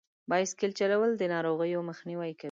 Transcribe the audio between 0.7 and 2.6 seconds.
چلول د ناروغیو مخنیوی کوي.